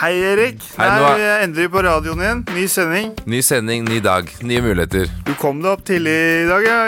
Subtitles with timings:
[0.00, 0.62] Hei, Erik.
[0.78, 2.38] Hei, Nei, vi er endelig på radioen igjen.
[2.56, 3.10] Ny sending.
[3.28, 5.10] Ny sending, ny dag, nye muligheter.
[5.26, 6.78] Du kom deg opp tidlig i dag, ja,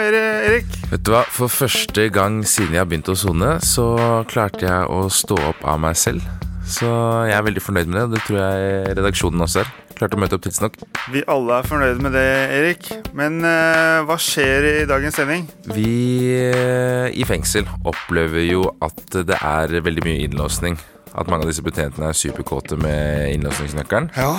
[0.47, 0.71] Erik.
[0.89, 3.85] Vet du hva, For første gang siden jeg har begynt å sone, så
[4.31, 6.25] klarte jeg å stå opp av meg selv.
[6.65, 6.89] Så
[7.29, 9.69] jeg er veldig fornøyd med det, og det tror jeg redaksjonen også er.
[9.93, 10.79] Klarte å møte opp tidsnok.
[11.13, 12.25] Vi alle er fornøyd med det,
[12.57, 12.89] Erik.
[13.13, 15.45] Men eh, hva skjer i dagens sending?
[15.69, 20.81] Vi eh, i fengsel opplever jo at det er veldig mye innlåsning.
[21.13, 24.09] At mange av disse betjentene er superkåte med innlåsningsnøkkelen.
[24.17, 24.31] Ja.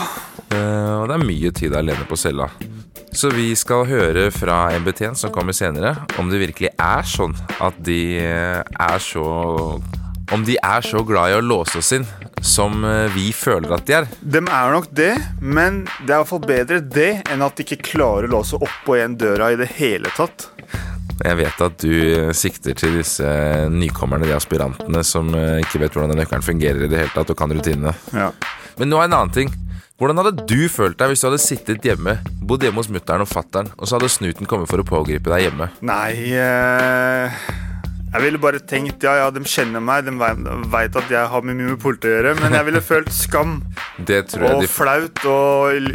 [0.51, 2.49] Eh, og det er mye tid alene på cella.
[3.15, 7.37] Så vi skal høre fra en betjent som kommer senere, om det virkelig er sånn
[7.63, 9.29] at de eh, er så
[10.33, 12.07] Om de er så glad i å låse oss inn
[12.41, 14.07] som eh, vi føler at de er.
[14.21, 17.67] De er nok det, men det er i hvert fall bedre det enn at de
[17.67, 20.49] ikke klarer å låse opp og igjen døra i det hele tatt.
[21.23, 23.27] Jeg vet at du eh, sikter til disse
[23.71, 27.31] nykommerne, de aspirantene, som eh, ikke vet hvordan den nøkkelen fungerer i det hele tatt,
[27.31, 27.95] og kan rutinene.
[28.13, 28.33] Ja.
[28.81, 29.53] Men nå er en annen ting.
[29.95, 33.31] Hvordan hadde du følt deg hvis du hadde sittet hjemme, bodd hjemme hos mutter'n og
[33.31, 35.71] fatter'n, og så hadde snuten kommet for å pågripe deg hjemme?
[35.87, 37.45] Nei eh,
[38.15, 40.13] Jeg ville bare tenkt ja, ja, de kjenner meg, de
[40.71, 43.57] veit at jeg har med mye med politiet å gjøre, men jeg ville følt skam.
[44.07, 45.89] Det tror jeg Og de flaut og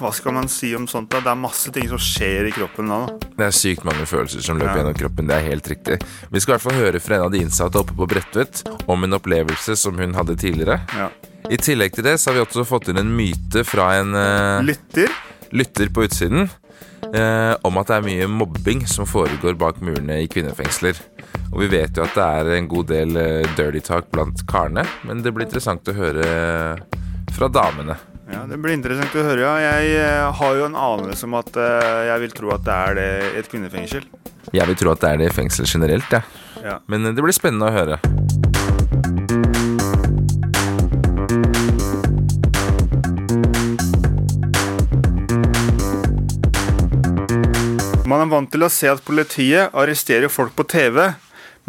[0.00, 1.10] Hva skal man si om sånt?
[1.12, 1.20] da?
[1.22, 2.98] Det er masse ting som skjer i kroppen da.
[3.06, 3.30] da.
[3.38, 4.80] Det er sykt mange følelser som løper Ja.
[4.82, 5.30] gjennom kroppen.
[5.30, 6.00] Det er helt riktig.
[6.30, 9.04] Vi skal i hvert fall høre fra en av de innsatte oppe på Bredtvet om
[9.06, 10.80] en opplevelse som hun hadde tidligere.
[10.98, 11.08] Ja.
[11.50, 14.58] I tillegg til det så har vi også fått inn en myte fra en uh...
[14.66, 15.14] Lytter.
[15.54, 16.50] lytter på utsiden
[17.14, 20.98] eh, om at det er mye mobbing som foregår bak murene i kvinnefengsler.
[21.50, 24.84] Og vi vet jo at det er en god del eh, dirty talk blant karene,
[25.06, 26.28] men det blir interessant å høre
[27.34, 27.96] fra damene.
[28.30, 29.42] Ja, Det blir interessant å høre.
[29.42, 29.54] ja.
[29.58, 32.94] Jeg eh, har jo en anelse om at eh, jeg vil tro at det er
[33.00, 34.06] det i et kvinnefengsel.
[34.54, 36.22] Jeg vil tro at det er det i fengsel generelt, ja.
[36.62, 36.78] Ja.
[36.86, 37.98] Men eh, det blir spennende å høre.
[48.10, 51.12] Man er vant til å se at politiet arresterer folk på TV.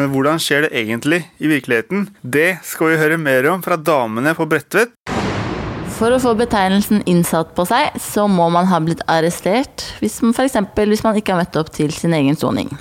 [0.02, 2.08] Men hvordan skjer det egentlig i virkeligheten?
[2.26, 4.96] Det skal vi høre mer om fra damene på Bredtvet.
[5.94, 10.34] For å få betegnelsen innsatt på seg, så må man ha blitt arrestert, hvis man,
[10.34, 12.72] for eksempel, hvis man ikke har møtt opp til sin egen soning.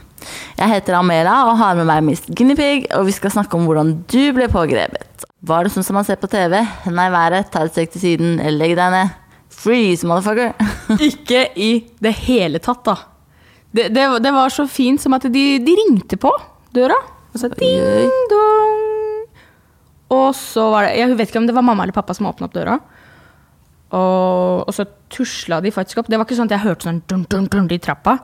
[0.56, 3.92] Jeg heter Amela og har med meg Miss Guinea og vi skal snakke om hvordan
[4.08, 5.26] du ble pågrepet.
[5.44, 6.56] Var det sånn som man ser på TV?
[6.88, 9.12] Nei, i været, ta et steg til siden, eller legg deg ned.
[9.60, 10.56] Freeze, motherfucker.
[11.10, 12.96] Ikke i det hele tatt, da.
[13.68, 16.32] Det, det, det var så fint som at de, de ringte på
[16.76, 16.96] døra.
[17.30, 18.80] Og så ding dong.
[20.10, 22.48] Og så var det Jeg vet ikke om det var mamma eller pappa som åpna
[22.48, 22.78] opp døra.
[23.90, 26.10] Og, og så tusla de faktisk opp.
[26.10, 28.18] Det var ikke sånn at jeg hørte sånn dun, dun, dun, i trappa.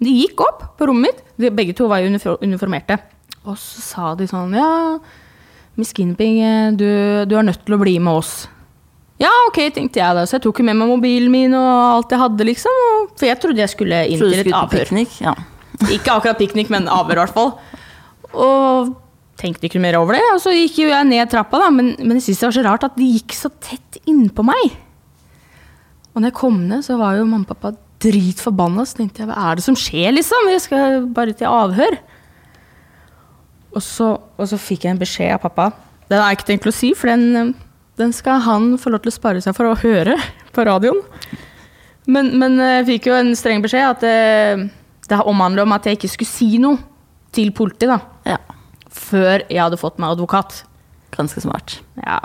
[0.00, 1.22] De gikk opp på rommet mitt.
[1.40, 2.10] De, begge to var jo
[2.44, 2.98] uniformerte.
[3.46, 4.98] Og så sa de sånn Ja,
[5.76, 6.88] Miss eh, du,
[7.28, 8.46] du er nødt til å bli med oss.
[9.20, 10.24] Ja, ok, tenkte jeg da.
[10.28, 13.06] Så jeg tok jo med meg mobilen min og alt jeg hadde, liksom.
[13.16, 14.88] For jeg trodde jeg skulle inn til et avhør.
[14.88, 15.20] piknik?
[15.24, 15.32] Ja.
[15.92, 17.54] Ikke akkurat piknik, men avhør i hvert fall.
[18.36, 18.94] Og
[19.40, 20.24] tenkte ikke mer over det.
[20.34, 21.70] Og så gikk jo jeg ned trappa, da.
[21.74, 24.76] Men, men jeg syntes det var så rart at de gikk så tett innpå meg.
[26.14, 28.86] Og når jeg kom ned, så var jo mamma og pappa dritforbanna.
[28.88, 30.48] Så tenkte jeg, hva er det som skjer, liksom?
[30.52, 31.98] Jeg skal bare til avhør.
[33.76, 35.70] Og så, og så fikk jeg en beskjed av pappa.
[36.08, 37.52] Den jeg ikke tenkt å si, for den, eh,
[38.00, 40.16] den skal han få lov til å spare seg for å høre
[40.56, 41.02] på radioen.
[42.08, 44.68] Men, men eh, jeg fikk jo en streng beskjed at det,
[45.10, 46.78] det omhandler om at jeg ikke skulle si noe
[47.36, 48.00] til politiet da.
[49.06, 50.62] Før jeg hadde fått meg advokat.
[51.16, 51.78] Ganske smart.
[52.02, 52.20] Ja.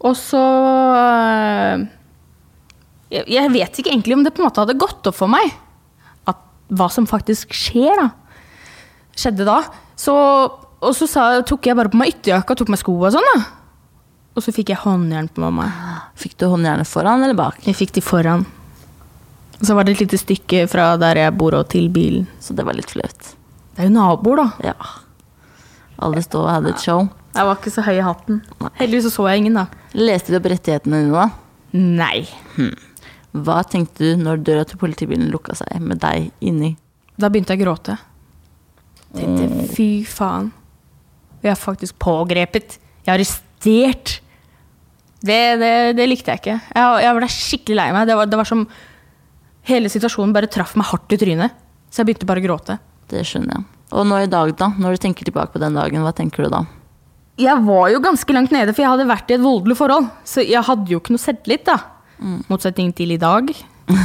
[0.00, 1.84] Og så øh,
[3.10, 5.52] jeg, jeg vet ikke egentlig om det på en måte hadde gått opp for meg
[6.30, 6.40] at,
[6.72, 8.08] hva som faktisk skjer da.
[9.18, 9.60] Skjedde da.
[9.98, 13.26] Så, og så sa, tok jeg bare på meg ytterjakka tok meg sko og sånn.
[13.34, 13.42] da.
[14.38, 15.66] Og så fikk jeg håndjern på mamma.
[16.18, 17.58] Fikk du håndjernet foran eller bak?
[17.66, 18.46] Jeg fikk de foran.
[19.58, 22.24] Og så var det et lite stykke fra der jeg bor og til bilen.
[22.40, 23.34] Så det var litt flaut.
[23.74, 24.70] Det er jo naboer, da.
[24.70, 24.92] Ja.
[26.00, 27.06] Alle sto og hadde et show.
[27.34, 28.40] Jeg var ikke så høy i hatten.
[28.80, 29.66] Heldigvis så, så jeg ingen, da.
[29.98, 31.26] Leste du opp rettighetene dine da?
[31.76, 32.24] Nei.
[33.30, 36.72] Hva tenkte du når døra til politibilen lukka seg med deg inni?
[37.20, 37.98] Da begynte jeg å gråte.
[39.14, 40.50] Tenkte fy faen.
[41.44, 42.78] Jeg er faktisk pågrepet.
[43.04, 44.16] Jeg er arrestert.
[45.20, 46.56] Det, det, det likte jeg ikke.
[46.74, 48.08] Jeg, jeg ble skikkelig lei meg.
[48.08, 48.64] Det var, det var som
[49.68, 51.52] Hele situasjonen bare traff meg hardt i trynet.
[51.92, 52.78] Så jeg begynte bare å gråte.
[53.12, 53.66] Det skjønner jeg.
[53.90, 54.70] Og nå i dag, da?
[54.78, 56.64] Når du tenker tilbake på den dagen, hva tenker du da?
[57.40, 60.10] Jeg var jo ganske langt nede, for jeg hadde vært i et voldelig forhold.
[60.28, 61.78] Så jeg hadde jo ikke noe selvtillit, da.
[62.50, 63.50] Motsetning til i dag.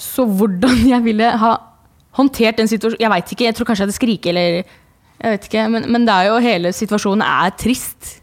[0.00, 1.56] Så hvordan jeg ville ha
[2.16, 4.54] håndtert den situasjonen Jeg veit ikke, jeg tror kanskje jeg hadde skriket eller
[5.20, 8.14] Jeg vet ikke, men, men det er jo hele situasjonen er trist.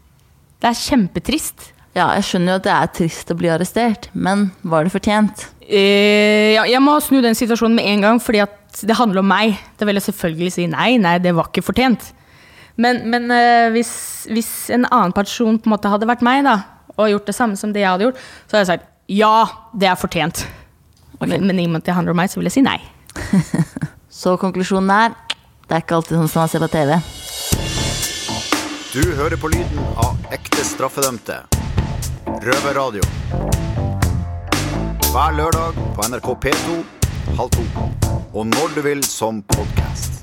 [0.58, 1.68] Det er kjempetrist.
[1.94, 5.46] Ja, jeg skjønner jo at det er trist å bli arrestert, men var det fortjent?
[5.62, 9.30] Eh, ja, jeg må snu den situasjonen med en gang, fordi at det handler om
[9.30, 9.58] meg.
[9.78, 12.12] Da vil jeg selvfølgelig si nei, nei, det var ikke fortjent.
[12.78, 13.90] Men, men eh, hvis,
[14.30, 16.60] hvis en annen person på en måte hadde vært meg, da,
[16.94, 19.34] og gjort det samme som det jeg hadde gjort, så hadde jeg sagt ja,
[19.72, 20.44] det er fortjent.
[21.18, 22.78] Men, men i og med at det handler om meg, så vil jeg si nei.
[24.18, 25.12] Så konklusjonen er
[25.68, 26.94] det er ikke alltid sånn som man ser på TV.
[28.94, 31.42] Du hører på lyden av ekte straffedømte.
[32.48, 33.04] Røverradio.
[35.12, 36.78] Hver lørdag på NRK P2
[37.36, 38.17] halv to.
[38.36, 40.22] Og når du vil som podkast.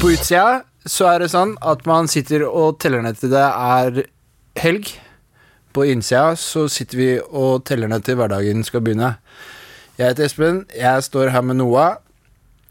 [0.00, 4.02] På utsida så er det sånn at man sitter og teller ned til det er
[4.62, 4.92] helg.
[5.76, 9.12] På innsida så sitter vi og teller ned til hverdagen skal begynne.
[10.00, 11.98] Jeg heter Espen, jeg står her med Noah.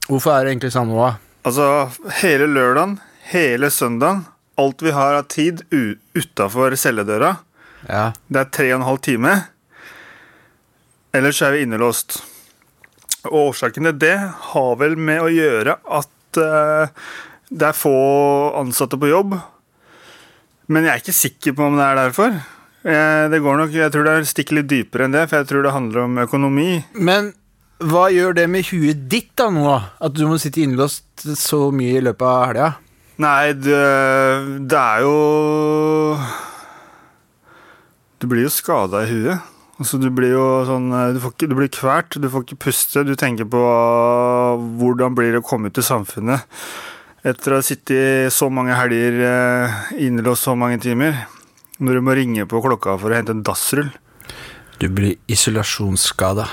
[0.09, 1.19] Hvorfor er det egentlig sånn, Noah?
[1.45, 1.68] Altså,
[2.24, 2.97] hele lørdagen,
[3.30, 4.24] hele søndagen,
[4.59, 7.38] alt vi har av tid utafor celledøra,
[7.88, 8.12] Ja.
[8.27, 9.36] det er tre og en halv time.
[11.13, 12.19] Ellers er vi innelåst.
[13.27, 14.16] Og årsaken til det
[14.54, 16.94] har vel med å gjøre at eh,
[17.50, 17.95] det er få
[18.60, 19.36] ansatte på jobb.
[20.69, 22.39] Men jeg er ikke sikker på om det er derfor.
[22.86, 25.66] Eh, det går nok, Jeg tror det stikker litt dypere enn det, for jeg tror
[25.66, 26.69] det handler om økonomi.
[26.94, 27.33] Men
[27.80, 32.00] hva gjør det med huet ditt, da, nå, At du må sitte innlåst så mye
[32.00, 32.69] i løpet av helga?
[33.19, 33.80] Nei, det,
[34.72, 35.15] det er jo
[38.19, 39.56] Du blir jo skada i huet.
[39.79, 43.05] Altså, du blir jo sånn du, får ikke, du blir kvert, du får ikke puste.
[43.07, 43.63] Du tenker på
[44.81, 46.43] hvordan blir det å komme ut i samfunnet
[47.27, 51.25] etter å ha sittet så mange helger eh, innelåst så mange timer.
[51.79, 53.91] Når du må ringe på klokka for å hente en dassrull.
[54.79, 56.47] Du blir isolasjonsskada.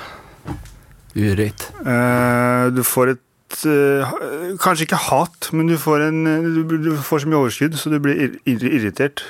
[1.16, 1.68] Urøyt.
[1.86, 4.16] Eh, du får et eh,
[4.60, 6.20] Kanskje ikke hat, men du får, en,
[6.58, 9.22] du, du får så mye overskudd, så du blir ir ir irritert.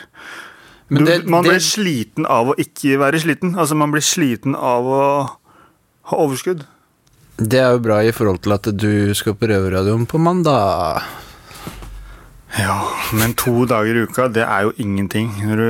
[0.89, 3.55] Men du, det- man blir det- sliten av å ikke være sliten.
[3.59, 5.03] Altså, man blir sliten av å
[6.11, 6.65] ha overskudd.
[7.39, 11.03] Det er jo bra i forhold til at du skal på Røverradioen på mandag.
[12.57, 12.77] Ja,
[13.13, 15.29] men to dager i uka, det er jo ingenting.
[15.45, 15.65] Du,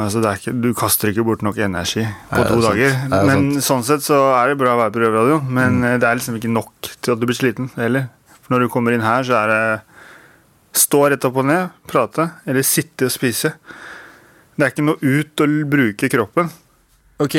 [0.00, 2.94] altså det ikke, du kaster ikke bort nok energi på Nei, to dager.
[3.10, 5.98] Er Men sånn sett så er det bra å være på Røverradioen, men Mm.
[6.00, 6.72] det er liksom ikke nok
[7.02, 8.08] til at du blir sliten heller.
[8.40, 9.82] For når du kommer inn her, så er det
[10.72, 13.52] stå rett opp og ned, prate, eller sitte og spise.
[14.56, 16.48] Det er ikke noe ut å bruke kroppen.
[17.20, 17.34] Ok,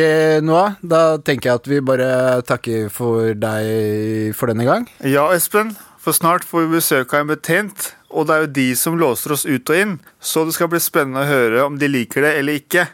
[0.45, 2.09] Noah, da tenker jeg at vi bare
[2.45, 4.85] takker for deg for denne gang.
[5.05, 8.67] Ja, Espen, for snart får vi besøk av en betjent, og det er jo de
[8.77, 11.89] som låser oss ut og inn, så det skal bli spennende å høre om de
[11.89, 12.87] liker det eller ikke.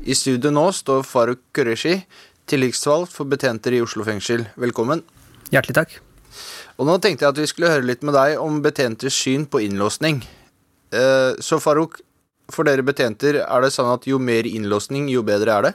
[0.00, 2.00] I studio nå står Faruk Qureshi,
[2.50, 4.48] tillitsvalgt for betjenter i Oslo fengsel.
[4.58, 5.04] Velkommen.
[5.54, 6.00] Hjertelig takk.
[6.80, 9.60] Og nå tenkte jeg at vi skulle høre litt med deg om betjenters syn på
[9.66, 10.22] innlåsning.
[10.96, 11.98] Eh, Så Farouk,
[12.50, 15.74] for dere betjenter, er det sånn at jo mer innlåsning, jo bedre er det?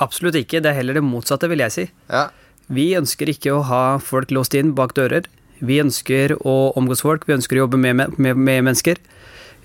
[0.00, 0.62] Absolutt ikke.
[0.64, 1.84] Det er heller det motsatte, vil jeg si.
[2.08, 2.30] Ja.
[2.72, 5.28] Vi ønsker ikke å ha folk låst inn bak dører.
[5.60, 8.96] Vi ønsker å omgås folk, vi ønsker å jobbe med, med, med mennesker.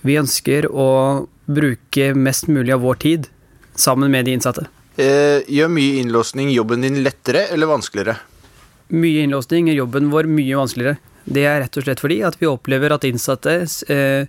[0.04, 3.28] Vi ønsker å bruke mest mulig av vår tid
[3.76, 4.68] sammen med de innsatte.
[5.00, 8.20] Eh, Gjør mye innlåsning jobben din lettere eller vanskeligere?
[8.94, 11.00] Mye innlåsning gjør jobben vår mye vanskeligere.
[11.24, 13.56] Det er rett og slett fordi at vi opplever at innsatte
[13.90, 14.28] eh,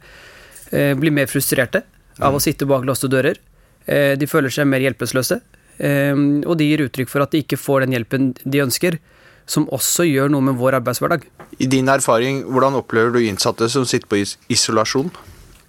[0.70, 1.82] eh, blir mer frustrerte
[2.22, 3.40] av å sitte bak låste dører.
[3.84, 5.40] Eh, de føler seg mer hjelpeløse,
[5.76, 6.14] eh,
[6.46, 8.98] og de gir uttrykk for at de ikke får den hjelpen de ønsker,
[9.44, 11.26] som også gjør noe med vår arbeidshverdag.
[11.60, 15.10] I din erfaring, hvordan opplever du innsatte som sitter på is isolasjon?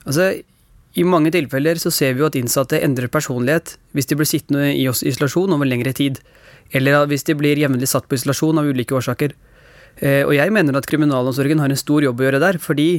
[0.05, 0.31] Altså,
[0.95, 4.69] I mange tilfeller så ser vi jo at innsatte endrer personlighet hvis de blir sittende
[4.71, 6.21] i isolasjon over lengre tid,
[6.71, 9.35] eller hvis de blir jevnlig satt på isolasjon av ulike årsaker.
[9.97, 12.89] Eh, og jeg mener at kriminalomsorgen har en stor jobb å gjøre der, fordi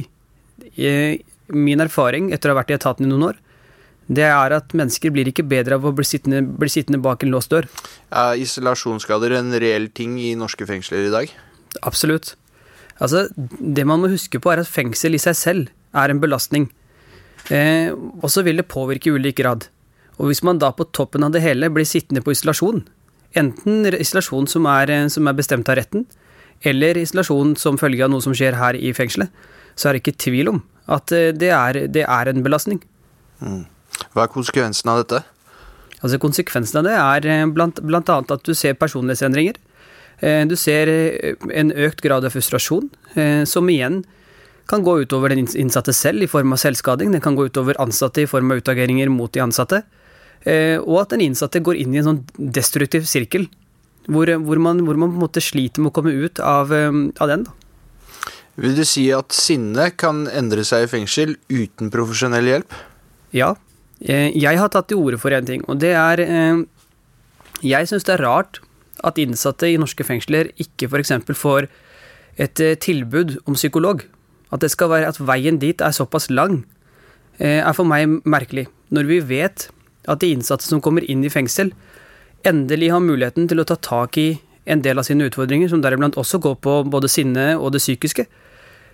[0.77, 1.19] eh,
[1.53, 3.43] min erfaring etter å ha vært i etaten i noen år,
[4.07, 7.33] det er at mennesker blir ikke bedre av å bli sittende, bli sittende bak en
[7.33, 7.67] låst dør.
[8.07, 11.33] Er isolasjonsskader en reell ting i norske fengsler i dag?
[11.83, 12.37] Absolutt.
[13.03, 16.69] Altså, det man må huske på, er at fengsel i seg selv er en belastning.
[17.51, 19.67] Eh, og så vil det påvirke i ulik grad.
[20.17, 22.85] Og hvis man da på toppen av det hele blir sittende på isolasjon,
[23.39, 26.05] enten isolasjon som er, eh, som er bestemt av retten,
[26.65, 29.29] eller isolasjon som følge av noe som skjer her i fengselet,
[29.77, 32.81] så er det ikke tvil om at eh, det er, det er en belastning.
[33.39, 35.23] Hva er konsekvensen av dette?
[35.97, 39.63] Altså Konsekvensen av det er eh, blant, blant annet at du ser personlighetsendringer.
[40.17, 40.89] Du ser
[41.53, 42.87] en økt grad av frustrasjon,
[43.45, 43.99] som igjen
[44.65, 47.11] kan gå utover den innsatte selv i form av selvskading.
[47.13, 49.83] Det kan gå utover ansatte i form av utageringer mot de ansatte.
[50.47, 53.49] Eh, Og at den innsatte går inn i en sånn destruktiv sirkel,
[54.07, 56.91] hvor, hvor, man, hvor man på en måte sliter med å komme ut av, eh,
[57.19, 57.43] av den.
[57.43, 57.51] da.
[58.57, 62.77] Vil du si at sinne kan endre seg i fengsel uten profesjonell hjelp?
[63.35, 63.51] Ja.
[64.01, 66.63] Eh, Jeg har tatt til orde for en ting, og det er eh,
[67.61, 68.59] Jeg syns det er rart
[69.03, 71.11] at innsatte i norske fengsler ikke f.eks.
[71.37, 71.67] får
[72.37, 74.03] et eh, tilbud om psykolog.
[74.51, 76.63] At det skal være at veien dit er såpass lang,
[77.37, 78.67] eh, er for meg merkelig.
[78.89, 79.67] Når vi vet
[80.07, 81.73] at de innsatte som kommer inn i fengsel,
[82.47, 84.29] endelig har muligheten til å ta tak i
[84.67, 88.27] en del av sine utfordringer, som deriblant også går på både sinne og det psykiske,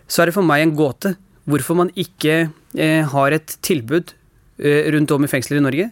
[0.07, 1.15] så er det for meg en gåte
[1.49, 2.35] hvorfor man ikke
[2.77, 4.13] eh, har et tilbud
[4.61, 5.89] eh, rundt om i fengsler i Norge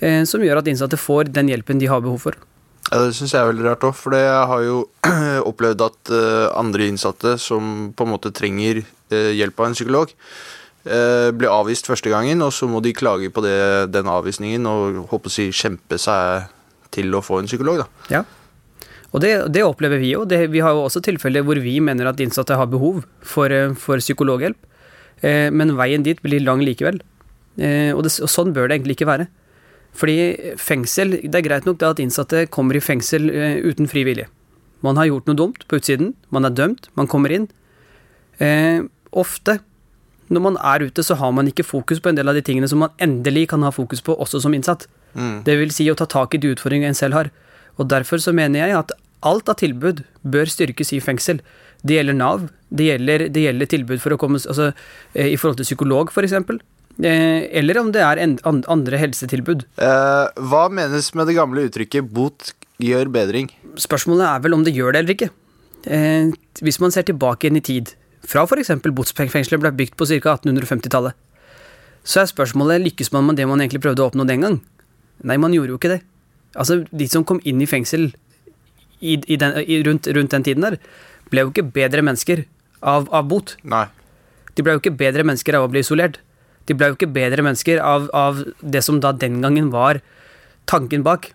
[0.00, 2.38] eh, som gjør at innsatte får den hjelpen de har behov for.
[2.86, 4.82] Ja, Det syns jeg er veldig rart òg, for jeg har jo
[5.50, 10.12] opplevd at eh, andre innsatte som på en måte trenger eh, hjelp av en psykolog,
[10.86, 13.56] blir avvist første gangen, og så må de klage på det,
[13.90, 16.46] den avvisningen og håper å si kjempe seg
[16.94, 17.82] til å få en psykolog.
[17.82, 17.86] da.
[18.12, 18.22] Ja.
[19.14, 20.24] Og det, det opplever vi jo.
[20.28, 23.74] Det, vi har jo også tilfeller hvor vi mener at innsatte har behov for, eh,
[23.80, 24.58] for psykologhjelp,
[25.22, 27.00] eh, men veien dit blir lang likevel.
[27.56, 29.28] Eh, og, det, og sånn bør det egentlig ikke være.
[29.96, 34.26] Fordi fengsel Det er greit nok at innsatte kommer i fengsel eh, uten fri vilje.
[34.84, 37.48] Man har gjort noe dumt på utsiden, man er dømt, man kommer inn.
[38.38, 38.84] Eh,
[39.16, 39.60] ofte
[40.28, 42.68] når man er ute, så har man ikke fokus på en del av de tingene
[42.70, 44.88] som man endelig kan ha fokus på, også som innsatt.
[45.46, 47.30] Det vil si å ta tak i de utfordringene en selv har.
[47.80, 48.92] Og derfor så mener jeg at
[49.26, 51.40] alt av tilbud bør styrkes i fengsel.
[51.86, 54.72] Det gjelder Nav, det gjelder, det gjelder tilbud for å komme altså,
[55.14, 56.34] eh, i forhold til psykolog, f.eks.
[56.96, 59.66] Eh, eller om det er en, an, andre helsetilbud.
[59.76, 63.52] Eh, hva menes med det gamle uttrykket 'bot gjør bedring'?
[63.76, 65.30] Spørsmålet er vel om det gjør det eller ikke.
[65.86, 66.32] Eh,
[66.64, 67.94] hvis man ser tilbake igjen i tid,
[68.26, 68.72] fra f.eks.
[68.82, 70.36] Botsfengselet ble bygd på ca.
[70.36, 71.16] 1850-tallet,
[72.06, 74.60] så er spørsmålet lykkes man med det man egentlig prøvde å oppnå den gang.
[75.26, 76.00] Nei, man gjorde jo ikke det.
[76.56, 78.10] Altså, De som kom inn i fengsel
[79.00, 80.78] i, i den, i, rundt, rundt den tiden der,
[81.32, 82.44] ble jo ikke bedre mennesker
[82.80, 83.56] av, av bot.
[83.66, 83.86] Nei.
[84.56, 86.20] De ble jo ikke bedre mennesker av å bli isolert.
[86.66, 90.00] De ble jo ikke bedre mennesker av, av det som da den gangen var
[90.70, 91.32] tanken bak.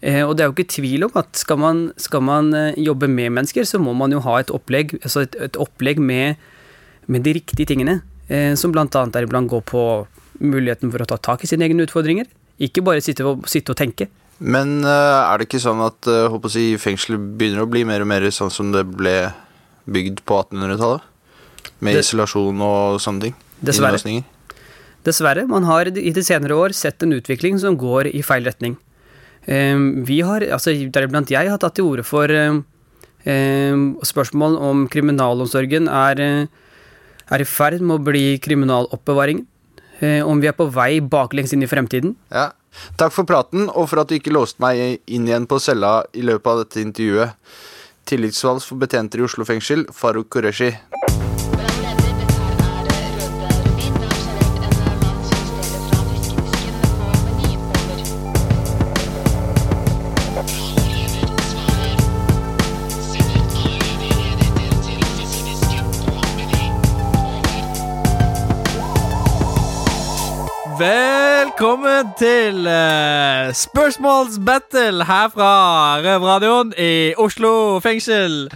[0.00, 3.08] Eh, og det er jo ikke tvil om at skal man, skal man eh, jobbe
[3.10, 6.40] med mennesker, så må man jo ha et opplegg, altså et, et opplegg med,
[7.06, 8.00] med de riktige tingene.
[8.30, 9.84] Eh, som annet deriblant går på
[10.40, 12.30] muligheten for å ta tak i sine egne utfordringer.
[12.60, 14.08] Ikke bare sitte og, sitte og tenke.
[14.40, 18.24] Men er det ikke sånn at håper si, fengselet begynner å bli mer og mer
[18.32, 19.12] sånn som det ble
[19.84, 21.04] bygd på 1800-tallet?
[21.84, 23.34] Med Det- isolasjon og sånne ting?
[23.60, 24.00] Dessverre.
[25.04, 28.78] Dessverre, man har i de senere år sett en utvikling som går i feil retning.
[29.46, 32.28] Vi har, altså deriblant jeg, har tatt til orde for
[34.06, 36.46] spørsmål om kriminalomsorgen er, eh,
[37.30, 39.46] er i ferd med å bli kriminaloppbevaring.
[40.00, 42.16] Eh, Om vi er på vei baklengs inn i fremtiden.
[42.30, 42.52] Ja.
[42.96, 46.22] Takk for praten, og for at du ikke låste meg inn igjen på cella i
[46.22, 47.34] løpet av dette intervjuet.
[48.06, 50.70] Tillitsvalgt for betjenter i Oslo fengsel, Farouk Qureshi.
[71.70, 75.50] Velkommen til uh, spørsmålsbattle her fra
[76.02, 78.48] Røverradioen i Oslo fengsel.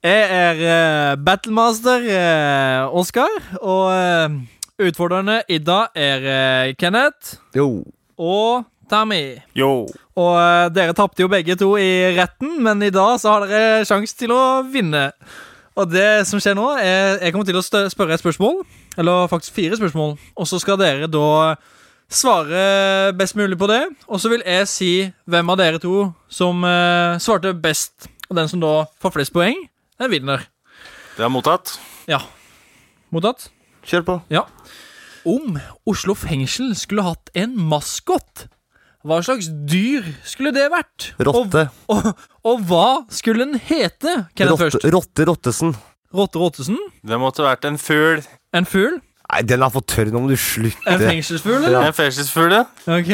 [0.00, 3.28] Jeg er uh, battlemaster uh, Oskar,
[3.60, 7.84] og uh, utfordrerne i dag er Kenneth Jo.
[8.16, 9.36] og Tammy.
[9.52, 9.84] Yo.
[10.16, 10.40] Og
[10.72, 14.32] dere tapte jo begge to i retten, men i dag så har dere sjanse til
[14.32, 15.10] å vinne.
[15.76, 18.62] Og det som skjer nå, er jeg kommer til å spørre et spørsmål,
[18.96, 21.28] eller faktisk fire spørsmål, og så skal dere da
[22.12, 23.82] svare best mulig på det.
[24.08, 24.90] Og så vil jeg si
[25.30, 28.08] hvem av dere to som eh, svarte best.
[28.30, 29.58] Og den som da får flest poeng,
[30.00, 30.46] den vinner.
[31.14, 31.76] Det er mottatt.
[32.10, 32.22] Ja.
[33.14, 33.48] Mottatt?
[33.86, 34.16] Kjør på.
[34.32, 34.46] Ja.
[35.28, 35.58] Om
[35.88, 38.46] Oslo fengsel skulle hatt en maskot,
[39.04, 41.10] hva slags dyr skulle det vært?
[41.20, 41.66] Rotte.
[41.92, 44.14] Og, og, og hva skulle den hete?
[44.32, 44.86] Rotte, først.
[44.92, 45.74] rotte Rottesen.
[46.14, 46.78] Rotte Rottesen?
[47.04, 48.24] Det måtte vært en fugl.
[48.56, 48.96] En fugl?
[49.34, 50.12] Nei, den er for tørr.
[50.14, 50.78] Nå må du slutte.
[50.86, 51.88] En fengselsfugl, eller?
[51.88, 52.64] En fengselsfugl, ja.
[52.86, 53.10] Ok.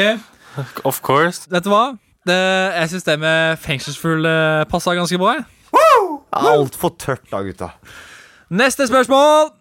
[0.84, 1.46] Of course.
[1.48, 1.94] Vet du hva?
[2.28, 2.36] Det,
[2.76, 4.28] jeg syns det med fengselsfugl
[4.68, 5.38] passa ganske bra.
[6.36, 7.70] Altfor tørt, da, gutta.
[8.52, 9.54] Neste spørsmål.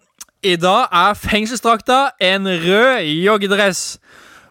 [0.44, 3.98] I dag er fengselsdrakta en rød joggedress.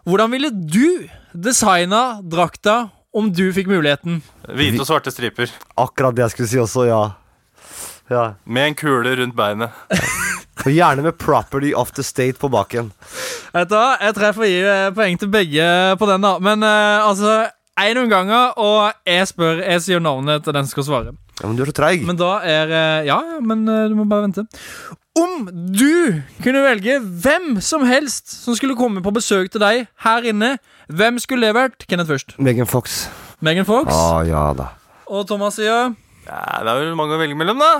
[0.06, 2.76] Hvordan ville du designa drakta
[3.14, 4.20] om du fikk muligheten?
[4.46, 5.50] Hvite og svarte striper.
[5.78, 7.02] Akkurat det jeg skulle si også, ja.
[8.10, 8.24] ja.
[8.46, 9.74] Med en kule rundt beinet.
[10.66, 12.92] Og gjerne med 'property of the state' på baken.
[13.54, 16.38] Vet du hva, Jeg treffer gi eh, poeng til begge på den, da.
[16.38, 17.48] Men uh, altså
[17.80, 21.12] én omgang, og jeg spør Jeg sier navnet til den som skal svare.
[21.40, 22.04] Ja, Men du er så treig.
[22.06, 24.46] Men da er eh, Ja, men du må bare vente.
[25.16, 30.22] Om du kunne velge hvem som helst som skulle komme på besøk til deg her
[30.22, 31.86] inne, hvem skulle det vært?
[31.88, 32.36] Kenneth først.
[32.38, 33.08] Megan Fox.
[33.40, 33.90] Megan Fox.
[33.90, 34.68] Ah, ja da.
[35.10, 35.90] Og Thomas sier
[36.30, 37.70] Ja, det er vel mange å velge mellom, da.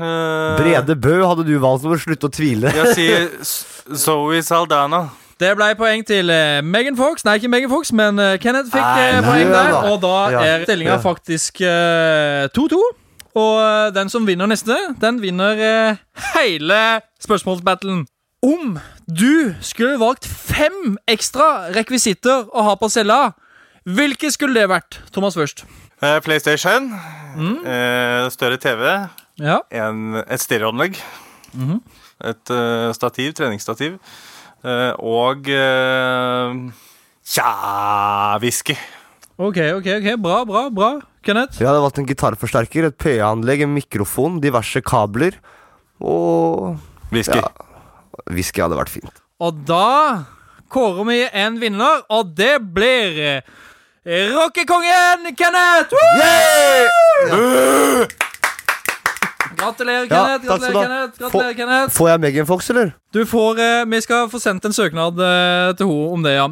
[0.00, 2.70] Eh, Brede Bø hadde du valgt, så må du slutte å tvile.
[2.72, 5.02] Jeg sier S- Zoe Saldana.
[5.38, 7.22] Det ble poeng til eh, Megan Fox.
[7.26, 9.68] Nei, ikke Megan Fox, men eh, Kenneth fikk eh, Nei, poeng der.
[9.74, 9.82] da.
[9.92, 11.02] Og da Ja, er stillinga ja.
[11.04, 12.80] faktisk eh, 2-2.
[13.38, 16.00] Og eh, den som vinner neste, den vinner eh,
[16.32, 16.80] hele
[17.22, 18.06] spørsmålsbattlen.
[18.42, 18.78] Om
[19.10, 23.34] du skulle valgt fem ekstra rekvisitter å ha på cella,
[23.88, 24.98] hvilke skulle det vært?
[25.14, 25.62] Thomas først.
[26.02, 26.92] Eh, PlayStation.
[27.66, 28.82] eh, større TV.
[29.38, 29.60] Ja.
[29.70, 30.98] En, et stereoanlegg.
[31.54, 31.80] Mhm.
[32.18, 33.92] Et uh, stativ, treningsstativ.
[34.66, 36.72] Uh, og uh,
[37.22, 38.74] Tja, whisky.
[39.38, 40.88] Ok, ok, ok, bra, bra, bra.
[41.22, 41.60] Kenneth?
[41.60, 45.38] Jeg hadde valgt en gitarforsterker, et PA-anlegg, en mikrofon, diverse kabler
[46.02, 46.74] og
[47.14, 47.38] Whisky.
[47.38, 47.52] Ja,
[48.34, 49.22] whisky hadde vært fint.
[49.38, 50.24] Og da
[50.74, 53.42] kårer vi en vinner, og det blir
[54.08, 55.92] rockekongen Kenneth!
[55.92, 57.38] Woo!
[59.56, 60.46] Gratulerer, Ja, Kenneth.
[60.46, 60.82] Gratulerer.
[60.82, 61.18] Kenneth.
[61.18, 61.94] Gratulerer, Kenneth.
[61.94, 62.90] Får jeg Megan Fox, eller?
[63.12, 66.48] Du får, eh, Vi skal få sendt en søknad eh, til henne om det, ja.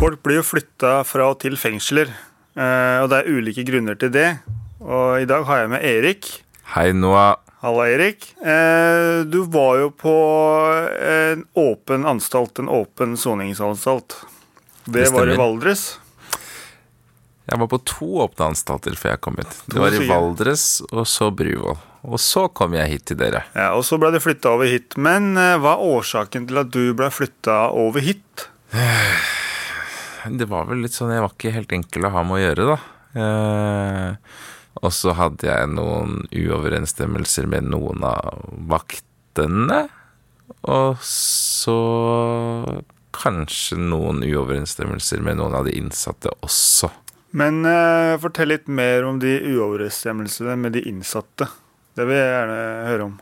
[0.00, 2.08] Folk blir jo flytta fra og til fengsler,
[2.56, 4.28] eh, og det er ulike grunner til det.
[4.80, 6.30] Og i dag har jeg med Erik.
[6.74, 7.36] Hei, Noah.
[7.60, 8.34] Halla, Erik.
[8.40, 10.14] Eh, Du var jo på
[11.04, 14.16] en åpen anstalt, en åpen soningsanstalt.
[14.84, 15.36] Det Det var i.
[15.36, 15.98] Valdres.
[17.50, 19.54] Jeg var på to åpne anstalter før jeg kom hit.
[19.66, 20.06] Det var i.
[20.08, 21.76] Valdres og så Bruvoll.
[22.02, 23.42] Og så kom jeg hit til dere.
[23.54, 24.96] Ja, og så ble du flytta over hit.
[24.96, 28.48] Men eh, hva er årsaken til at du ble flytta over hit?
[30.30, 32.64] Det var vel litt sånn Jeg var ikke helt enkel å ha med å gjøre,
[32.68, 32.78] da.
[34.78, 39.82] Og så hadde jeg noen uoverensstemmelser med noen av vaktene.
[40.70, 41.76] Og så
[43.16, 46.90] kanskje noen uoverensstemmelser med noen av de innsatte også.
[47.36, 51.46] Men eh, fortell litt mer om de uoverensstemmelsene med de innsatte.
[51.94, 53.18] Det vil jeg gjerne høre om.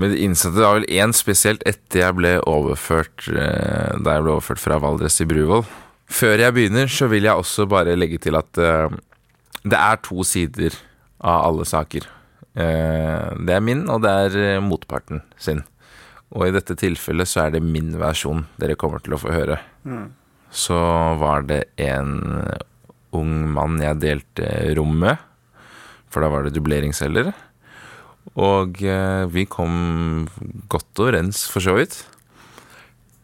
[0.00, 4.24] Med de innsatte det var vel én spesielt etter jeg ble overført eh, Da jeg
[4.24, 5.66] ble overført fra Valdres til Bruvoll.
[6.12, 8.94] Før jeg begynner, så vil jeg også bare legge til at eh,
[9.62, 10.74] det er to sider
[11.22, 12.06] av alle saker.
[12.52, 15.62] Eh, det er min, og det er eh, motparten sin.
[16.32, 19.60] Og i dette tilfellet så er det min versjon dere kommer til å få høre.
[20.52, 20.78] Så
[21.20, 22.14] var det en
[23.16, 25.20] ung mann jeg delte rom med,
[26.12, 27.30] for da var det dubleringsceller.
[28.40, 30.26] Og eh, vi kom
[30.72, 32.02] godt overens, for så vidt.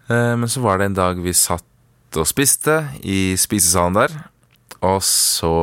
[0.08, 4.14] Men så var det en dag vi satt og spiste i spisesalen der.
[4.86, 5.54] Og så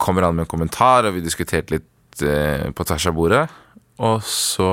[0.00, 3.44] kommer han med en kommentar, og vi diskuterte litt eh, på tvers av bordet.
[4.00, 4.70] Og så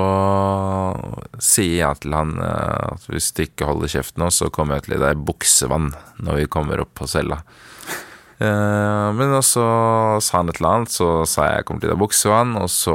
[1.42, 4.86] sier jeg til han eh, at hvis du ikke holder kjeft nå, så kommer jeg
[4.86, 5.90] til å gi deg buksevann
[6.24, 7.42] når vi kommer opp på cella.
[8.38, 9.62] Eh, men så
[10.22, 12.52] sa han et eller annet, så sa jeg jeg kommer til å gi deg buksevann,
[12.60, 12.94] og så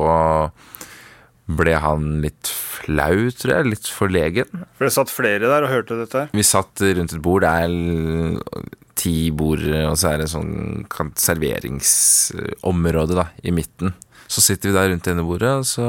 [1.51, 4.63] ble han litt flau, tror jeg, litt forlegen.
[4.79, 6.29] For det satt flere der og hørte dette.
[6.31, 10.85] Vi satt rundt et bord, det er ti bord, og så er det sånn
[11.19, 13.93] serveringsområde da, i midten.
[14.31, 15.87] Så sitter vi der rundt det ene bordet, og så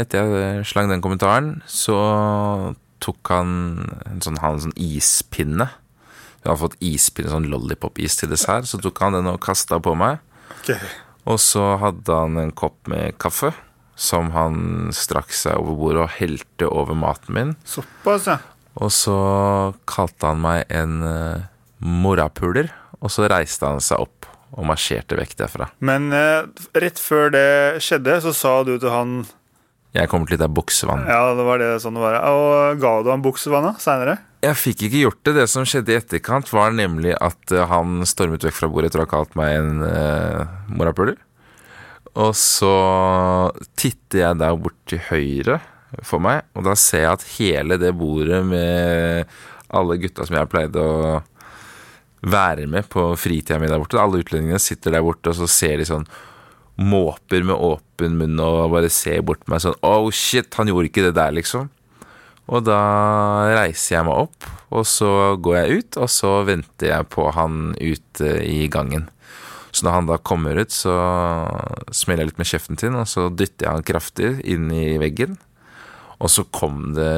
[0.00, 1.96] etter jeg slang den kommentaren, så
[3.04, 3.48] tok han
[4.08, 5.68] en sånn, han en sånn ispinne.
[6.40, 9.96] Vi hadde fått ispinne, sånn lollipop-is til dessert, så tok han den og kasta på
[9.98, 10.22] meg.
[10.60, 10.72] Ok.
[11.32, 13.52] Og så hadde han en kopp med kaffe,
[13.96, 17.54] som han strakk seg over bordet og helte over maten min.
[17.68, 18.40] Såpass, ja.
[18.82, 19.16] Og så
[19.86, 21.44] kalte han meg en uh,
[21.84, 25.68] morapuler, og så reiste han seg opp og marsjerte vekk derfra.
[25.84, 26.44] Men eh,
[26.80, 27.48] rett før det
[27.84, 29.16] skjedde, så sa du til han
[29.94, 31.04] Jeg kommer til å gi deg buksevann.
[31.10, 32.20] Ja, det var det sånn det var.
[32.30, 34.18] Og ga du han buksevann seinere?
[34.44, 35.36] Jeg fikk ikke gjort det.
[35.40, 39.02] Det som skjedde i etterkant, var nemlig at eh, han stormet vekk fra bordet etter
[39.02, 41.18] å ha kalt meg en eh, morapuler.
[42.14, 42.74] Og så
[43.74, 45.58] titter jeg der bort til høyre
[46.06, 49.30] for meg, og da ser jeg at hele det bordet med
[49.74, 51.20] alle gutta som jeg pleide å
[52.24, 54.00] være med på fritida mi der borte.
[54.00, 56.06] Alle utlendingene sitter der borte, og så ser de sånn
[56.74, 60.90] måper med åpen munn og bare ser bort på meg sånn Oh shit, han gjorde
[60.90, 61.68] ikke det der, liksom.
[62.50, 62.80] Og da
[63.54, 65.10] reiser jeg meg opp, og så
[65.40, 69.06] går jeg ut, og så venter jeg på han ute i gangen.
[69.74, 70.92] Så når han da kommer ut, så
[71.94, 75.38] smeller jeg litt med kjeften til, og så dytter jeg han kraftig inn i veggen.
[76.24, 77.10] Og så kom det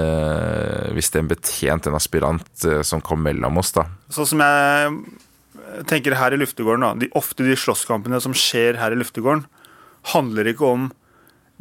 [0.97, 3.85] visst en betjent, en aspirant, eh, som kom mellom oss, da.
[4.11, 6.95] Sånn som jeg tenker her i luftegården, da.
[6.99, 9.45] De, ofte de slåsskampene som skjer her i luftegården,
[10.13, 10.89] handler ikke om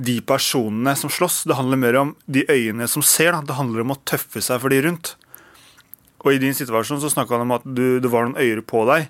[0.01, 1.43] de personene som slåss.
[1.47, 3.31] Det handler mer om de øyene som ser.
[3.37, 3.41] Da.
[3.47, 5.13] Det handler om å tøffe seg for de rundt.
[6.25, 8.81] Og i din situasjon så snakka han om at du, det var noen øyre på
[8.89, 9.07] deg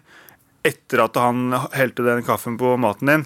[0.66, 3.24] etter at han helte den kaffen på maten din.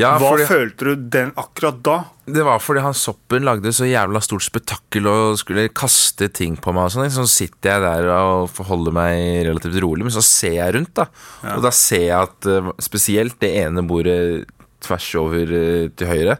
[0.00, 1.96] Ja, Hva fordi- følte du den akkurat da?
[2.34, 6.74] Det var fordi han soppen lagde så jævla stort spetakkel og skulle kaste ting på
[6.76, 7.10] meg og sånn.
[7.14, 11.08] Så sitter jeg der og forholder meg relativt rolig, men så ser jeg rundt, da.
[11.56, 14.48] Og da ser jeg at eh, spesielt det ene bordet
[14.84, 16.38] tvers over eh, til høyre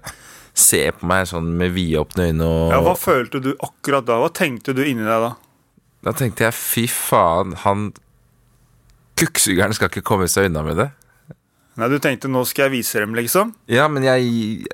[0.61, 4.19] ser på meg sånn med vidåpne øyne og Ja, hva følte du akkurat da?
[4.21, 5.35] Hva tenkte du inni deg da?
[6.07, 7.91] Da tenkte jeg fy faen, han
[9.21, 10.89] kukksugeren skal ikke komme seg unna med det.
[11.81, 13.55] Nei, Du tenkte nå skal jeg vise dem, liksom?
[13.71, 14.67] Ja, men jeg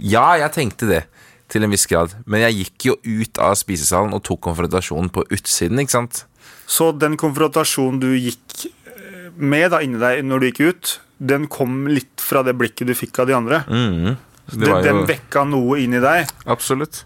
[0.00, 1.04] Ja, jeg tenkte det.
[1.52, 2.16] Til en viss grad.
[2.26, 6.24] Men jeg gikk jo ut av spisesalen og tok konfrontasjonen på utsiden, ikke sant?
[6.66, 11.46] Så den konfrontasjonen du gikk eh, med da inni deg når du gikk ut, den
[11.46, 13.62] kom litt fra det blikket du fikk av de andre?
[13.70, 14.16] Mm,
[14.50, 14.82] Det Den, jo...
[14.82, 16.26] den vekka noe inni deg?
[16.50, 17.04] Absolutt.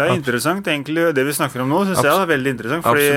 [0.00, 1.08] Det er interessant, egentlig.
[1.16, 2.86] Det vi snakker om nå, syns jeg er veldig interessant.
[2.86, 3.10] Fordi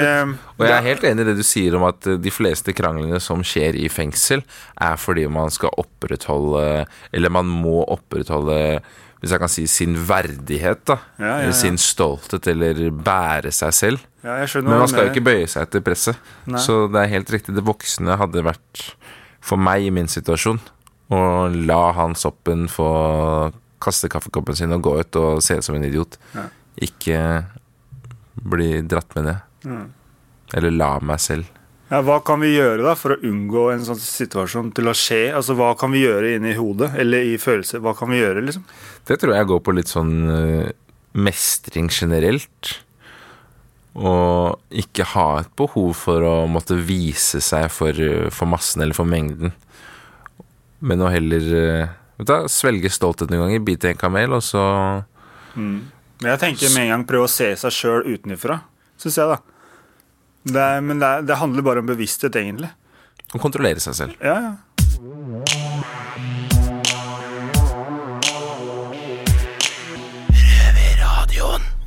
[0.58, 3.22] Og jeg er helt enig i det du sier om at eh, de fleste kranglene
[3.24, 4.43] som skjer i fengsel,
[4.82, 8.60] er fordi man skal opprettholde Eller man må opprettholde
[9.24, 10.98] hvis jeg kan si sin verdighet, da.
[11.15, 11.52] Ja, ja, ja.
[11.56, 14.02] sin stolthet, eller bære seg selv.
[14.19, 16.19] Ja, jeg skjønner Men man skal jo ikke bøye seg etter presset.
[16.43, 16.60] Nei.
[16.60, 17.56] Så det er helt riktig.
[17.56, 18.84] Det voksne hadde vært,
[19.39, 20.60] for meg i min situasjon,
[21.15, 21.22] å
[21.56, 22.89] la han soppen få
[23.84, 26.19] kaste kaffekoppen sin og gå ut og se ut som en idiot.
[26.36, 26.50] Ja.
[26.82, 27.20] Ikke
[28.34, 29.44] bli dratt med ned.
[29.66, 29.86] Mm.
[30.54, 31.50] Eller la meg selv.
[31.92, 35.28] Ja, hva kan vi gjøre da for å unngå en sånn situasjon til å skje?
[35.36, 37.84] Altså, Hva kan vi gjøre inni hodet eller i følelser?
[37.84, 38.64] Hva kan vi gjøre, liksom?
[39.06, 40.72] Det tror jeg går på litt sånn eh,
[41.14, 42.72] mestring generelt.
[43.94, 48.98] Og ikke ha et behov for å måtte vise seg for, eh, for massen eller
[48.98, 49.54] for mengden.
[50.82, 54.64] Men å heller eh, vet du, svelge stolthet noen ganger, bite en kamel, og så
[55.54, 55.84] Men
[56.32, 58.62] jeg tenker med en gang prøve å se seg sjøl utenfra,
[59.02, 59.38] syns jeg, da.
[60.44, 62.70] Det er, men det, er, det handler bare om bevissthet, egentlig.
[63.34, 64.14] å kontrollere seg selv.
[64.24, 64.54] Ja, ja.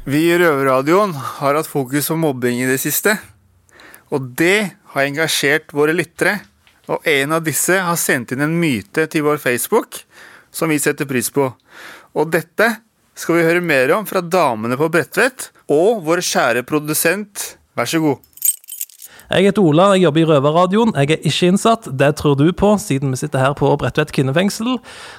[0.07, 3.17] Vi i Røverradioen har hatt fokus på mobbing i det siste.
[4.15, 6.39] Og det har engasjert våre lyttere.
[6.87, 9.99] Og en av disse har sendt inn en myte til vår Facebook
[10.55, 11.49] som vi setter pris på.
[12.15, 12.69] Og dette
[13.17, 17.55] skal vi høre mer om fra damene på Bredtvet og vår kjære produsent.
[17.77, 18.25] Vær så god.
[19.27, 20.93] Jeg heter Ola, jeg jobber i Røverradioen.
[20.95, 24.77] Jeg er ikke innsatt, det tror du på, siden vi sitter her på Bredtvet kvinnefengsel.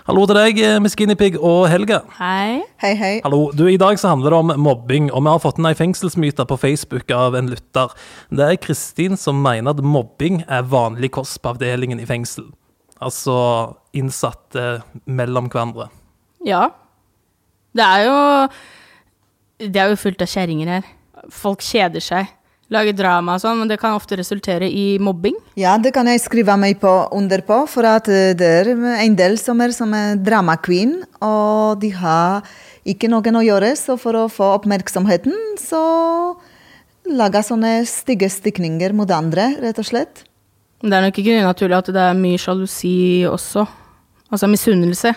[0.07, 1.99] Hallo til deg, Miss Guinepeig og Helga.
[2.15, 2.62] Hei.
[2.79, 3.12] Hei, hei.
[3.25, 3.49] Hallo.
[3.51, 6.47] Du, I dag så handler det om mobbing, og vi har fått inn ei fengselsmyte
[6.47, 7.91] på Facebook av en lytter.
[8.31, 12.47] Det er Kristin som mener at mobbing er vanlig kost på avdelingen i fengsel.
[13.03, 13.36] Altså
[13.97, 15.91] innsatte mellom hverandre.
[16.47, 16.69] Ja.
[17.77, 18.17] Det er jo
[19.57, 20.89] Det er jo fullt av kjerringer her.
[21.33, 22.33] Folk kjeder seg.
[22.69, 25.37] Lager drama og sånn, men det kan ofte resultere i mobbing.
[25.55, 29.15] Ja, det kan jeg skrive meg på under på, for at eh, det er en
[29.15, 32.43] del som er som er drama queen, og de har
[32.87, 35.81] ikke noen å gjøre, så for å få oppmerksomheten, så
[37.07, 40.25] lager sånne stygge stikninger mot andre, rett og slett.
[40.83, 43.63] Det er nok ikke unaturlig at det er mye sjalusi også.
[44.27, 45.15] Altså misunnelse.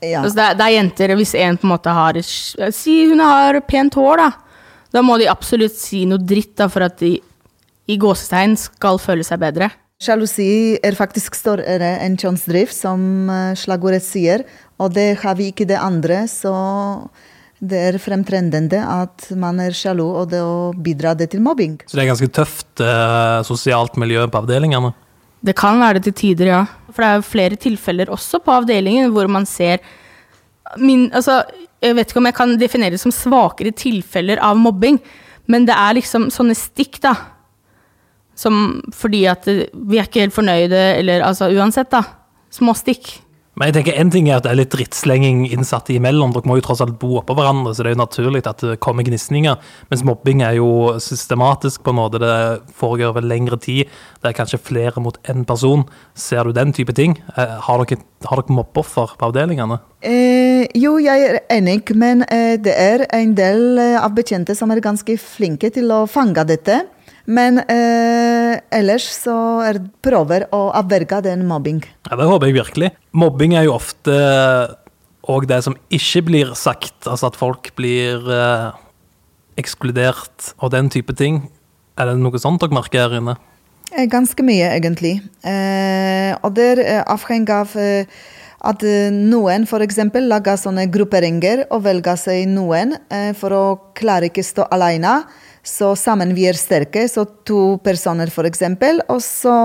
[0.00, 0.22] Ja.
[0.22, 3.60] Altså det, er, det er jenter, hvis en på en måte har Si hun har
[3.68, 4.30] pent hår, da.
[4.90, 7.18] Da må de absolutt si noe dritt da, for at de
[7.90, 9.70] i gåsetegn skal føle seg bedre.
[10.00, 14.46] Sjalusi er faktisk større enn kjønnsdrift, som eh, slagordet sier,
[14.80, 16.54] og det har vi ikke det andre, så
[17.60, 21.76] det er fremtrendende at man er sjalu, og det å bidra det til mobbing.
[21.84, 24.94] Så det er ganske tøft eh, sosialt miljø på avdelingene.
[25.40, 26.60] Det kan være det til tider, ja.
[26.90, 29.80] For det er jo flere tilfeller også på avdelingen hvor man ser
[30.78, 31.42] min, altså,
[31.82, 34.98] Jeg vet ikke om jeg kan definere det som svakere tilfeller av mobbing,
[35.48, 37.14] men det er liksom sånne stikk, da.
[38.36, 42.02] Som fordi at vi er ikke helt fornøyde, eller altså uansett, da.
[42.52, 43.08] Små stikk.
[43.58, 46.30] Men jeg tenker en ting er at det er litt drittslenging innsatte imellom.
[46.32, 48.76] Dere må jo tross alt bo oppå hverandre, så det er jo naturlig at det
[48.80, 49.58] kommer gnisninger.
[49.90, 50.68] Mens mobbing er jo
[51.02, 52.22] systematisk på en måte.
[52.22, 52.30] Det
[52.78, 53.90] foregår over lengre tid.
[54.22, 55.82] Det er kanskje flere mot én person.
[56.14, 57.18] Ser du den type ting?
[57.36, 59.80] Eh, Har dere, har dere mobbeoffer på avdelingene?
[60.00, 64.70] Eh, jo, jeg er enig, men eh, det er en del eh, av betjente som
[64.72, 66.84] er ganske flinke til å fange dette.
[67.30, 71.82] Men eh, ellers så er prøver å avverge den mobbing.
[72.08, 72.90] Ja, Det håper jeg virkelig.
[73.14, 74.16] Mobbing er jo ofte
[75.30, 76.96] òg det som ikke blir sagt.
[77.06, 78.70] Altså at folk blir eh,
[79.60, 81.44] ekskludert og den type ting.
[82.00, 83.36] Er det noe sånt dere merker her inne?
[83.92, 85.18] Eh, Ganske mye, egentlig.
[85.46, 88.10] Eh, og det eh, avhengig av eh,
[88.66, 90.00] at eh, noen f.eks.
[90.26, 93.64] lager sånne grupperinger og velger seg noen eh, for å
[93.98, 95.20] klare ikke stå alene.
[95.62, 98.62] Så sammen vi er sterke, så to personer f.eks.
[99.12, 99.56] Og så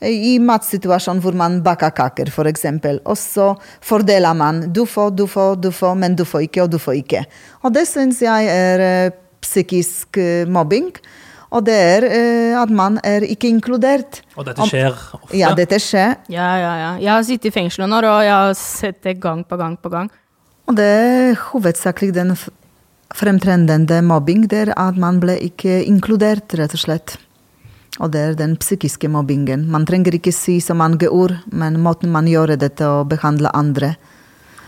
[0.00, 2.66] eh, i matsituasjon hvor man baker kaker, f.eks.
[3.04, 4.66] Og så fordeler man.
[4.72, 7.24] Du får, du får, du får, men du får ikke, og du får ikke.
[7.62, 10.92] Og det syns jeg er eh, psykisk eh, mobbing.
[11.48, 14.20] Og det er uh, at man er ikke inkludert.
[14.36, 15.32] Og dette skjer ofte?
[15.38, 16.18] Ja, dette skjer.
[16.28, 16.90] Ja, ja, ja.
[17.00, 19.78] Jeg har sittet i fengsel noen år, og jeg har sett det gang på gang
[19.80, 20.10] på gang.
[20.68, 22.34] Og det er hovedsakelig den
[23.14, 27.16] fremtrendende mobbing, det er at man ble ikke inkludert, rett og slett.
[27.98, 29.66] Og det er den psykiske mobbingen.
[29.72, 33.96] Man trenger ikke si så mange ord, men måten man gjør dette og behandler andre.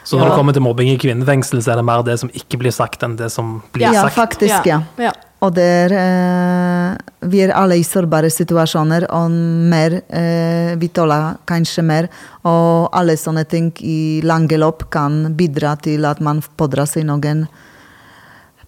[0.02, 2.58] Så når det kommer til mobbing i kvinnefengsel, så er det mer det som ikke
[2.62, 4.16] blir sagt, enn det som blir Ja, sagt?
[4.16, 4.80] faktisk, ja.
[4.98, 5.12] Ja.
[5.40, 6.96] Og det er eh,
[7.30, 12.08] Vi er alle i sårbare situasjoner, og mer eh, Vi tåler kanskje mer.
[12.44, 17.46] Og alle sånne ting i lange løp kan bidra til at man pådrar seg noen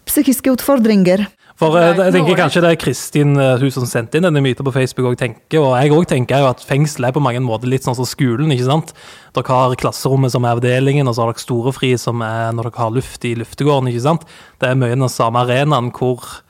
[0.09, 1.27] psykiske utfordringer.
[1.61, 4.67] For eh, jeg tenker kanskje det er Kristin, eh, hun som sendte inn denne myten
[4.67, 7.71] på Facebook, og tenker, og jeg òg tenker jo at fengsel er på mange måter
[7.71, 8.51] litt sånn som skolen.
[8.55, 8.95] ikke sant?
[9.37, 12.83] Dere har klasserommet som er avdelingen, og så har dere storefri som er når dere
[12.83, 13.93] har luft i luftegården.
[13.93, 14.27] ikke sant?
[14.59, 16.43] Det er mye den samme arenaen hvor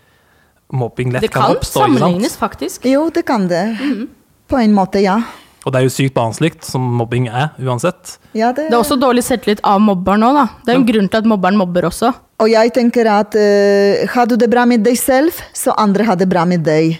[0.72, 1.82] mobbing lett kan, kan oppstå.
[1.82, 2.86] Det kan sammenlignes, faktisk.
[2.88, 3.66] Jo, det kan det.
[4.48, 5.20] På en måte, ja.
[5.62, 8.16] Og det er jo sykt barnslig, som mobbing er, uansett.
[8.34, 10.46] ja det, Det er også dårlig selvtillit av mobberen òg, da.
[10.64, 12.10] Det er jo en grunn til at mobberen mobber også.
[12.42, 16.18] Og jeg tenker at uh, har du det bra med deg selv, så andre har
[16.18, 16.98] det bra med deg.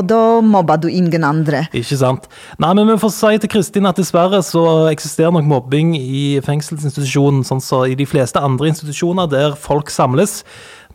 [0.00, 1.66] Og da mobber du ingen andre.
[1.76, 2.24] Ikke sant?
[2.60, 7.42] Nei, men vi får si til Kristin at dessverre så eksisterer nok mobbing i fengselsinstitusjonen,
[7.44, 10.40] sånn som i de fleste andre institusjoner der folk samles.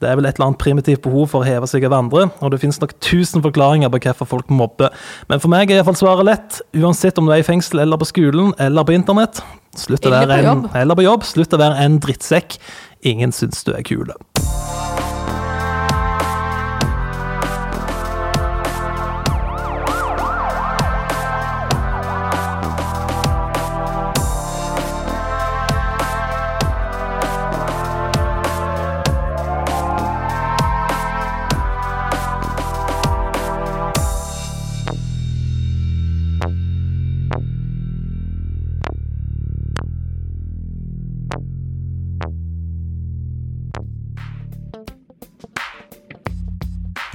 [0.01, 2.53] Det er vel et eller annet primitivt behov for å heve seg over andre, og
[2.53, 4.93] det finnes nok tusen forklaringer på hvorfor folk mobber.
[5.31, 8.10] Men for meg er iallfall svaret lett, uansett om du er i fengsel eller på
[8.10, 9.41] skolen eller på internett.
[9.77, 11.25] Slutt å være en, eller på jobb.
[11.27, 12.57] Slutt å være en drittsekk.
[13.05, 14.10] Ingen syns du er kul.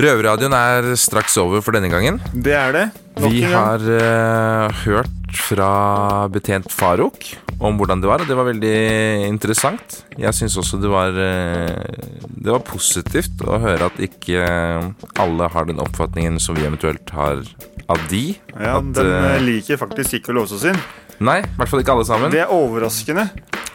[0.03, 2.17] Røverradioen er straks over for denne gangen.
[2.35, 2.87] Det er det.
[3.23, 5.69] Nok Vi har uh, hørt fra
[6.33, 7.29] betjent Farouk
[7.63, 8.79] om hvordan det var, og det var veldig
[9.29, 10.01] interessant.
[10.19, 11.85] Jeg syns også det var uh,
[12.19, 14.43] Det var positivt å høre at ikke
[15.23, 17.45] alle har den oppfatningen som vi eventuelt har
[17.87, 18.25] av de.
[18.57, 20.83] Ja, at, den eh, liker faktisk ikke å låse oss inn.
[21.23, 22.35] Nei, i hvert fall ikke alle sammen.
[22.35, 23.29] Det er overraskende.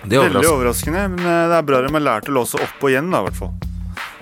[0.03, 2.83] Det er Veldig overraskende, men eh, det er bra de har lært å låse opp
[2.83, 3.55] og igjen, da, i hvert fall.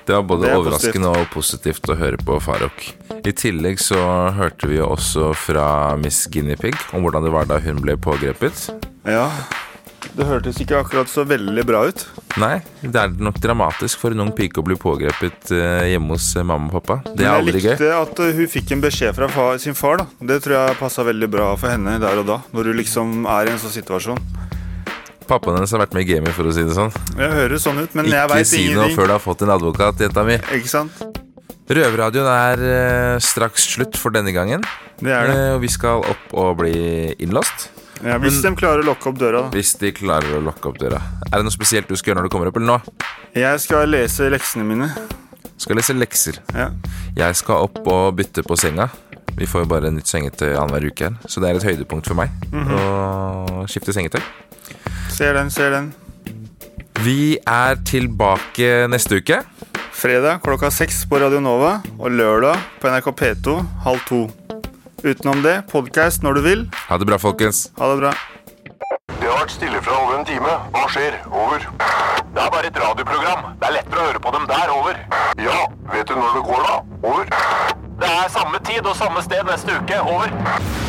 [0.06, 2.84] Det var både Det overraskende overraskende og positivt å høre på Farok.
[3.26, 3.98] I tillegg så
[4.38, 8.68] hørte vi også fra Miss Guinea Pig om hvordan det var da hun ble pågrepet.
[9.10, 9.32] Ja,
[10.14, 12.06] det hørtes ikke akkurat så veldig bra ut.
[12.40, 16.30] Nei, det er nok dramatisk for en ung pike å bli pågrepet eh, hjemme hos
[16.36, 17.16] eh, mamma og pappa.
[17.16, 17.72] Det er aldri gøy.
[17.74, 20.04] jeg likte at uh, hun fikk en beskjed fra far, sin far.
[20.04, 22.40] da Det tror jeg passa veldig bra for henne der og da.
[22.54, 24.22] Når du liksom er i en sånn situasjon.
[25.28, 26.92] Pappaen hennes har vært med i gamet, for å si det sånn.
[27.18, 28.96] Jeg hører sånn ut, men jeg Ikke si noe ingenting.
[29.00, 30.36] før du har fått en advokat, jenta mi.
[30.54, 31.22] Ikke sant?
[31.66, 34.62] Røverradioen er eh, straks slutt for denne gangen.
[35.02, 35.36] Det er det.
[35.40, 36.76] Eh, og vi skal opp og bli
[37.26, 37.72] innlåst.
[38.06, 39.50] Ja, hvis de klarer å lokke opp døra, da.
[39.56, 41.00] Hvis de klarer å lokke opp døra.
[41.32, 43.10] Er det noe spesielt du skal gjøre når du kommer opp, eller nå?
[43.34, 44.92] Jeg skal lese leksene mine.
[45.58, 46.38] Skal lese lekser.
[46.54, 46.70] Ja.
[47.18, 48.90] Jeg skal opp og bytte på senga.
[49.36, 52.14] Vi får jo bare nytt sengetøy annenhver uke her, så det er et høydepunkt for
[52.20, 52.76] meg Mhm.
[52.78, 54.22] å skifte sengetøy.
[55.16, 55.94] Ser den, ser den.
[57.06, 59.38] Vi er tilbake neste uke.
[59.96, 63.54] Fredag klokka seks på Radio Nova, og lørdag på NRK P2
[63.86, 64.20] halv to.
[65.06, 66.66] Utenom det, podkast når du vil.
[66.90, 67.70] Ha det bra, folkens.
[67.80, 68.12] Ha det bra.
[69.14, 70.58] Det har vært stille fra over en time.
[70.76, 71.16] Hva skjer?
[71.32, 71.64] Over.
[72.36, 73.54] Det er bare et radioprogram.
[73.62, 74.74] Det er lettere å høre på dem der.
[74.76, 75.00] Over.
[75.48, 75.62] Ja,
[75.94, 76.76] vet du når det går, da?
[77.08, 77.32] Over.
[78.04, 80.02] Det er samme tid og samme sted neste uke.
[80.04, 80.85] Over.